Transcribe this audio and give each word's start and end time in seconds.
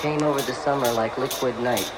Came 0.00 0.22
over 0.22 0.40
the 0.40 0.54
summer 0.54 0.90
like 0.92 1.18
liquid 1.18 1.58
night. 1.60 1.92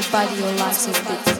Body, 0.00 0.36
your 0.36 0.52
life 0.56 0.88
is 0.88 1.31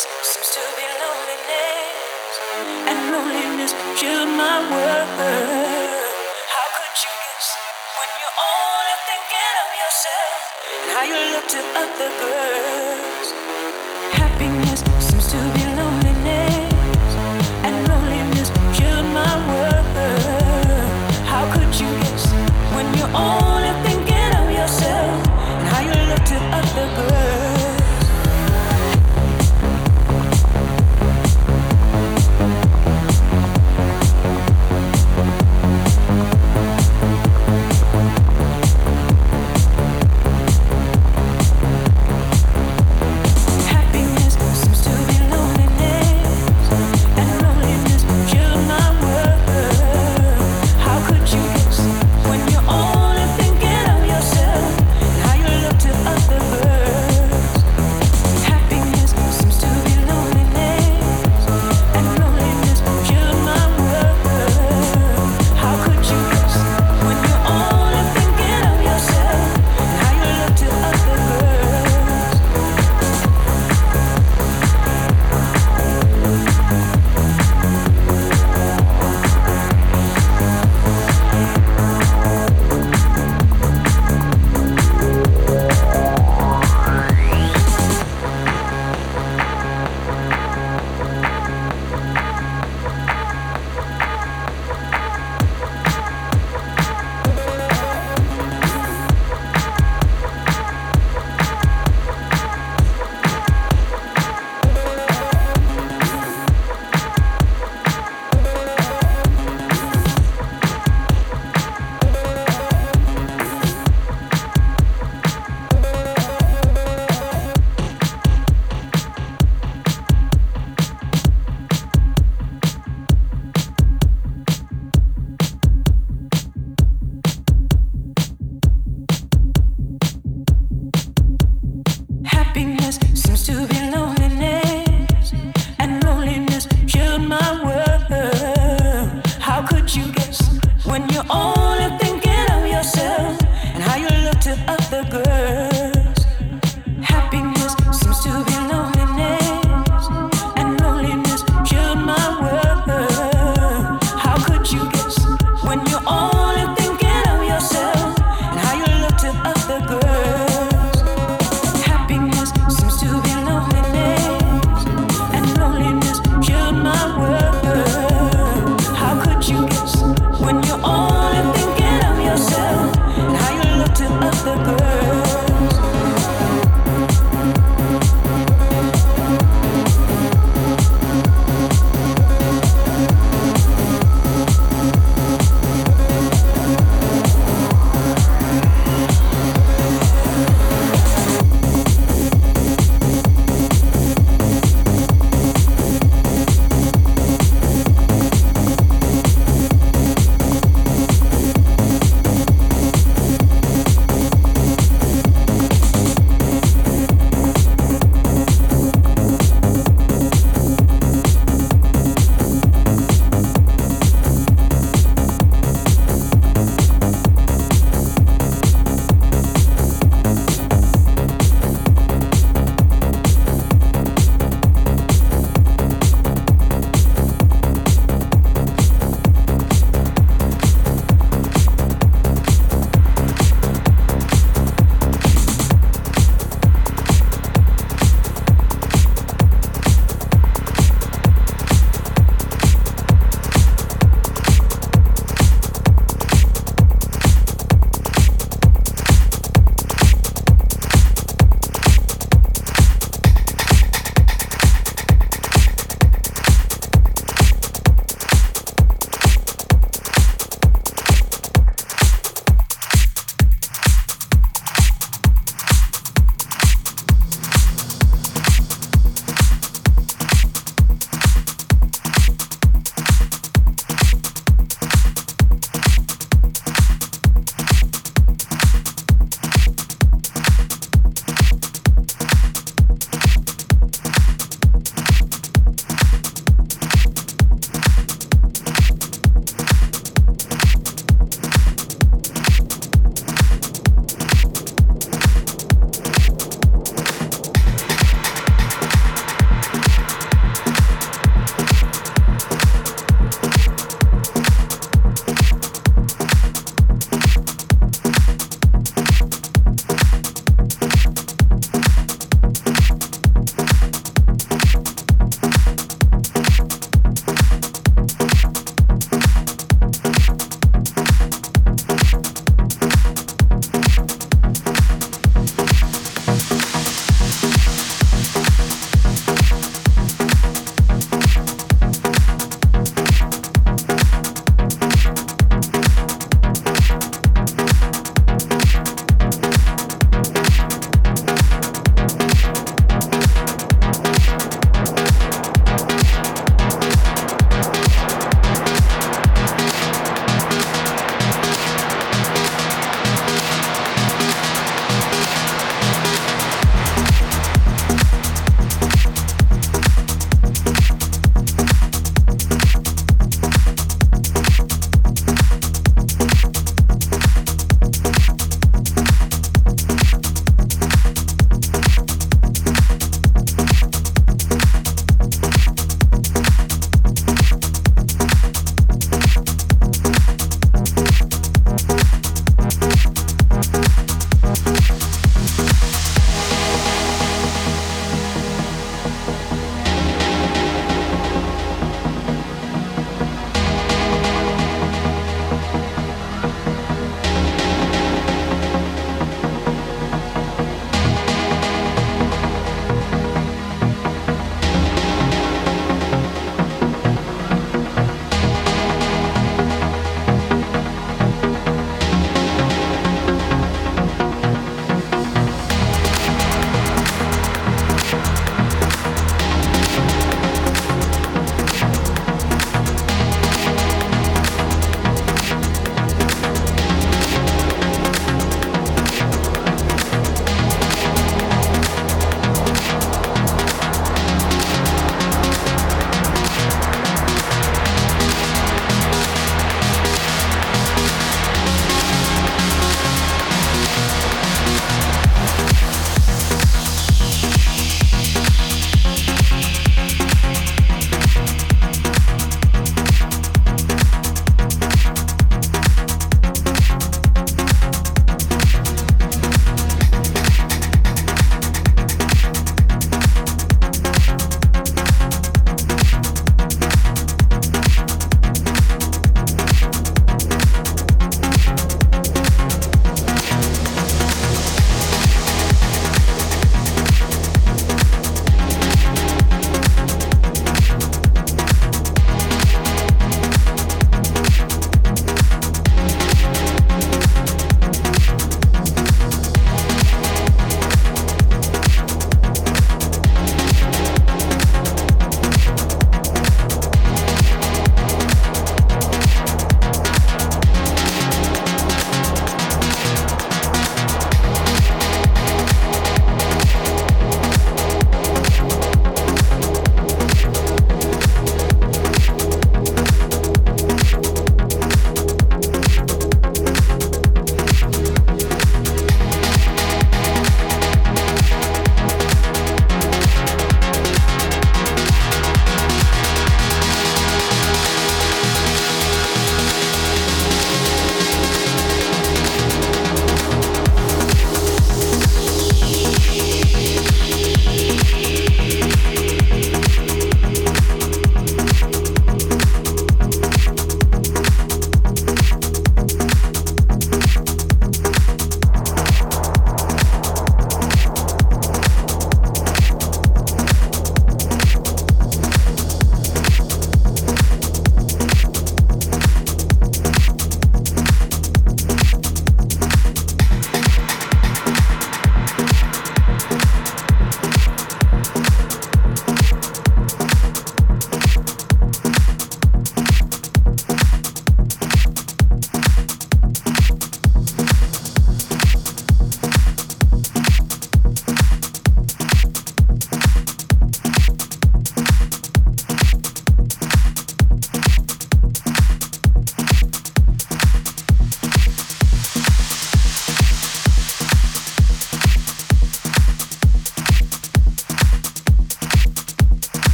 seems 0.00 0.48
to 0.56 0.62
be 0.80 0.86
loneliness, 0.96 2.34
and 2.88 2.98
loneliness 3.12 3.72
killed 4.00 4.32
my 4.32 4.64
world. 4.72 5.12
How 6.48 6.66
could 6.72 6.94
you 7.04 7.12
guess 7.20 7.48
when 8.00 8.08
you're 8.16 8.38
only 8.40 8.96
thinking 9.04 9.54
of 9.60 9.70
yourself 9.76 10.40
and 10.72 10.90
how 10.96 11.04
you 11.04 11.20
look 11.36 11.46
to 11.52 11.60
other 11.84 12.10
girls? 12.16 13.29